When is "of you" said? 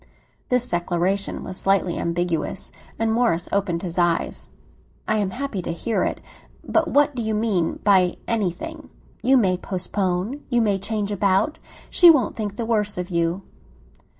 12.97-13.43